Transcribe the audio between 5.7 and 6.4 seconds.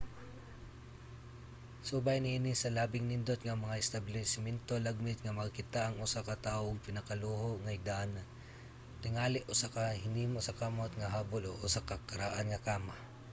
ang usa ka